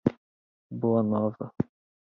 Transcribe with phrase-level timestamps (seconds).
[0.71, 1.53] Boa Nova